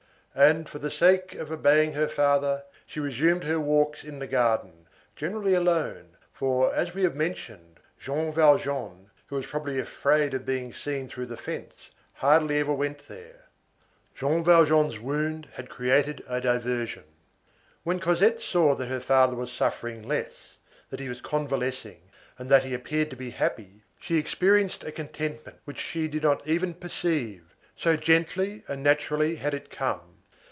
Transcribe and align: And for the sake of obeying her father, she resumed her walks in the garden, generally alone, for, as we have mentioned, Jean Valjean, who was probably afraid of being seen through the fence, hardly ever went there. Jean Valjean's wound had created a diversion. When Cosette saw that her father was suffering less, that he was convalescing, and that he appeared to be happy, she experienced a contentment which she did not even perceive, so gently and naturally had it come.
And 0.33 0.69
for 0.69 0.79
the 0.79 0.89
sake 0.89 1.35
of 1.35 1.51
obeying 1.51 1.91
her 1.91 2.07
father, 2.07 2.63
she 2.85 3.01
resumed 3.01 3.43
her 3.43 3.59
walks 3.59 4.01
in 4.05 4.19
the 4.19 4.27
garden, 4.27 4.87
generally 5.13 5.53
alone, 5.53 6.15
for, 6.31 6.73
as 6.73 6.93
we 6.95 7.03
have 7.03 7.17
mentioned, 7.17 7.81
Jean 7.99 8.31
Valjean, 8.31 9.09
who 9.27 9.35
was 9.35 9.45
probably 9.45 9.77
afraid 9.77 10.33
of 10.33 10.45
being 10.45 10.71
seen 10.71 11.09
through 11.09 11.25
the 11.25 11.35
fence, 11.35 11.91
hardly 12.13 12.59
ever 12.59 12.71
went 12.73 13.09
there. 13.09 13.47
Jean 14.15 14.41
Valjean's 14.41 14.99
wound 14.99 15.49
had 15.55 15.67
created 15.69 16.23
a 16.29 16.39
diversion. 16.39 17.03
When 17.83 17.99
Cosette 17.99 18.39
saw 18.39 18.73
that 18.75 18.87
her 18.87 19.01
father 19.01 19.35
was 19.35 19.51
suffering 19.51 20.01
less, 20.01 20.55
that 20.91 21.01
he 21.01 21.09
was 21.09 21.19
convalescing, 21.19 22.03
and 22.39 22.49
that 22.49 22.63
he 22.63 22.73
appeared 22.73 23.09
to 23.09 23.17
be 23.17 23.31
happy, 23.31 23.83
she 23.99 24.15
experienced 24.15 24.85
a 24.85 24.93
contentment 24.93 25.57
which 25.65 25.81
she 25.81 26.07
did 26.07 26.23
not 26.23 26.47
even 26.47 26.73
perceive, 26.73 27.53
so 27.75 27.97
gently 27.97 28.63
and 28.69 28.81
naturally 28.81 29.35
had 29.35 29.53
it 29.53 29.69
come. 29.69 29.99